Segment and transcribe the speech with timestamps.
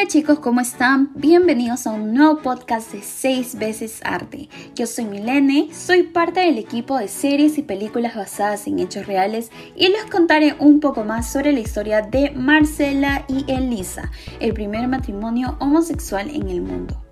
[0.00, 1.10] Hola chicos, ¿cómo están?
[1.14, 4.48] Bienvenidos a un nuevo podcast de 6 veces arte.
[4.74, 9.50] Yo soy Milene, soy parte del equipo de series y películas basadas en hechos reales
[9.76, 14.10] y les contaré un poco más sobre la historia de Marcela y Elisa,
[14.40, 17.09] el primer matrimonio homosexual en el mundo.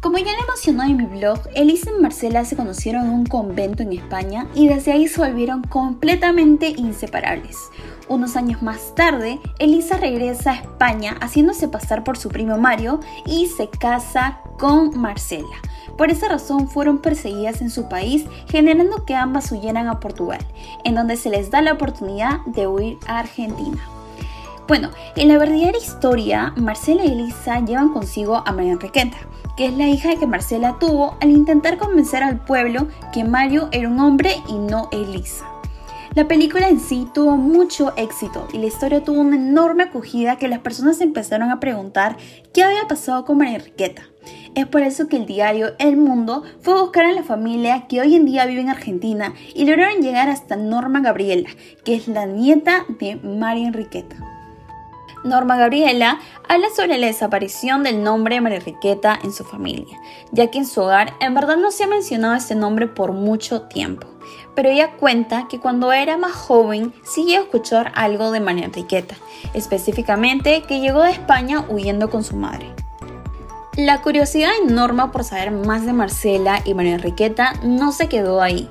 [0.00, 3.82] Como ya le mencionó en mi blog, Elisa y Marcela se conocieron en un convento
[3.82, 7.56] en España y desde ahí se volvieron completamente inseparables.
[8.06, 13.46] Unos años más tarde, Elisa regresa a España haciéndose pasar por su primo Mario y
[13.46, 15.56] se casa con Marcela.
[15.96, 20.46] Por esa razón fueron perseguidas en su país, generando que ambas huyeran a Portugal,
[20.84, 23.97] en donde se les da la oportunidad de huir a Argentina.
[24.68, 29.16] Bueno, en la verdadera historia, Marcela y Elisa llevan consigo a María Enriqueta,
[29.56, 33.88] que es la hija que Marcela tuvo al intentar convencer al pueblo que Mario era
[33.88, 35.46] un hombre y no Elisa.
[36.14, 40.48] La película en sí tuvo mucho éxito y la historia tuvo una enorme acogida que
[40.48, 42.18] las personas empezaron a preguntar
[42.52, 44.02] qué había pasado con María Enriqueta.
[44.54, 48.02] Es por eso que el diario El Mundo fue a buscar a la familia que
[48.02, 51.48] hoy en día vive en Argentina y lograron llegar hasta Norma Gabriela,
[51.84, 54.27] que es la nieta de María Enriqueta.
[55.24, 59.98] Norma Gabriela habla sobre la desaparición del nombre María Enriqueta en su familia,
[60.32, 63.62] ya que en su hogar en verdad no se ha mencionado este nombre por mucho
[63.62, 64.06] tiempo.
[64.54, 69.16] Pero ella cuenta que cuando era más joven sí a escuchar algo de María Enriqueta,
[69.54, 72.72] específicamente que llegó de España huyendo con su madre.
[73.76, 78.42] La curiosidad de Norma por saber más de Marcela y María Enriqueta no se quedó
[78.42, 78.68] ahí,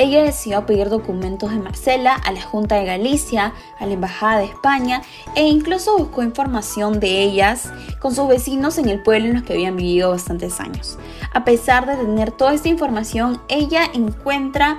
[0.00, 4.46] ella decidió pedir documentos de Marcela a la Junta de Galicia, a la Embajada de
[4.46, 5.02] España
[5.36, 9.52] e incluso buscó información de ellas con sus vecinos en el pueblo en los que
[9.52, 10.98] habían vivido bastantes años.
[11.34, 14.78] A pesar de tener toda esta información, ella encuentra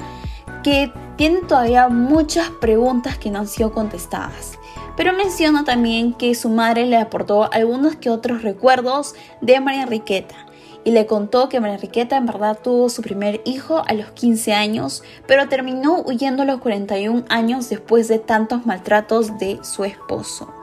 [0.64, 4.58] que tiene todavía muchas preguntas que no han sido contestadas.
[4.98, 10.48] Pero menciona también que su madre le aportó algunos que otros recuerdos de María Enriqueta
[10.84, 14.54] y le contó que María Enriqueta en verdad tuvo su primer hijo a los 15
[14.54, 20.54] años, pero terminó huyendo a los 41 años después de tantos maltratos de su esposo.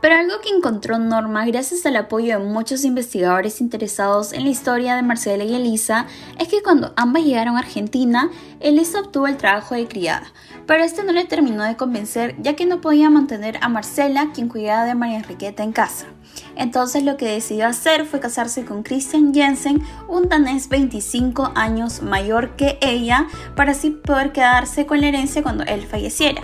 [0.00, 4.96] Pero algo que encontró Norma gracias al apoyo de muchos investigadores interesados en la historia
[4.96, 6.06] de Marcela y Elisa
[6.38, 10.32] es que cuando ambas llegaron a Argentina, Elisa obtuvo el trabajo de criada,
[10.66, 14.48] pero este no le terminó de convencer ya que no podía mantener a Marcela quien
[14.48, 16.06] cuidaba de María Enriqueta en casa.
[16.56, 22.56] Entonces lo que decidió hacer fue casarse con Christian Jensen, un danés 25 años mayor
[22.56, 26.42] que ella, para así poder quedarse con la herencia cuando él falleciera.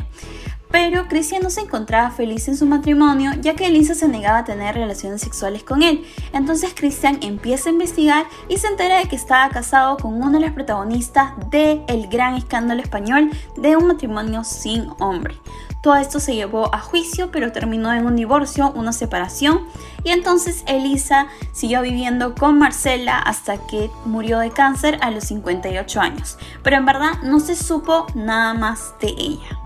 [0.78, 4.44] Pero Christian no se encontraba feliz en su matrimonio ya que Elisa se negaba a
[4.44, 6.04] tener relaciones sexuales con él.
[6.34, 10.41] Entonces Christian empieza a investigar y se entera de que estaba casado con uno de
[10.41, 15.41] los protagonistas de el gran escándalo español de un matrimonio sin hombre.
[15.82, 19.66] Todo esto se llevó a juicio, pero terminó en un divorcio, una separación,
[20.04, 26.00] y entonces Elisa siguió viviendo con Marcela hasta que murió de cáncer a los 58
[26.03, 26.36] años.
[26.62, 29.66] Pero en verdad no se supo nada más de ella.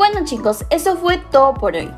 [0.00, 1.90] Bueno chicos, eso fue todo por hoy.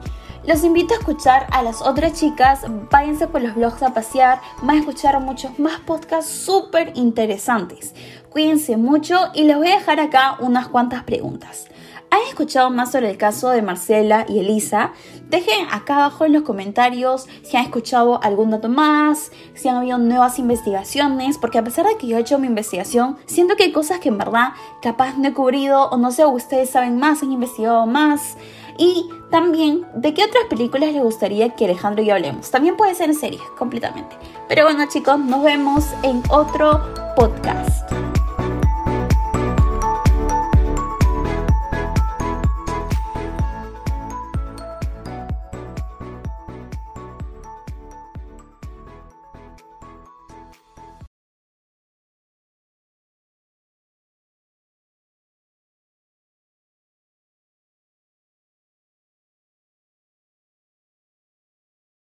[0.45, 4.75] Los invito a escuchar a las otras chicas, váyanse por los blogs a pasear, van
[4.75, 7.95] a escuchar muchos más podcasts súper interesantes.
[8.29, 11.67] Cuídense mucho y les voy a dejar acá unas cuantas preguntas.
[12.13, 14.93] ¿Han escuchado más sobre el caso de Marcela y Elisa?
[15.31, 19.97] Dejen acá abajo en los comentarios si han escuchado algún dato más, si han habido
[19.97, 23.73] nuevas investigaciones, porque a pesar de que yo he hecho mi investigación, siento que hay
[23.73, 24.51] cosas que en verdad
[24.83, 28.37] capaz no he cubrido o no sé, ustedes saben más, han investigado más.
[28.77, 32.51] Y también de qué otras películas les gustaría que Alejandro y yo hablemos.
[32.51, 34.19] También puede ser en series, completamente.
[34.51, 36.79] Pero bueno chicos, nos vemos en otro
[37.17, 37.62] podcast.